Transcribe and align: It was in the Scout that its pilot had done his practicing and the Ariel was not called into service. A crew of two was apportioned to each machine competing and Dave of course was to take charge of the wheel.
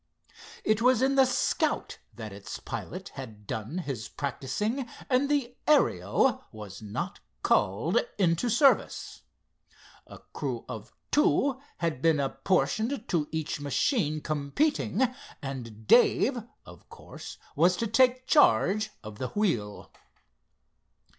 It 0.63 0.81
was 0.81 1.03
in 1.03 1.13
the 1.13 1.25
Scout 1.27 1.99
that 2.15 2.33
its 2.33 2.57
pilot 2.57 3.09
had 3.09 3.45
done 3.45 3.77
his 3.77 4.09
practicing 4.09 4.87
and 5.11 5.29
the 5.29 5.55
Ariel 5.67 6.43
was 6.51 6.81
not 6.81 7.19
called 7.43 7.99
into 8.17 8.49
service. 8.49 9.21
A 10.07 10.17
crew 10.33 10.65
of 10.67 10.91
two 11.11 11.61
was 11.79 12.17
apportioned 12.19 13.07
to 13.09 13.27
each 13.31 13.59
machine 13.59 14.21
competing 14.21 15.03
and 15.39 15.85
Dave 15.85 16.35
of 16.65 16.89
course 16.89 17.37
was 17.55 17.77
to 17.77 17.85
take 17.85 18.25
charge 18.25 18.89
of 19.03 19.19
the 19.19 19.27
wheel. 19.27 19.91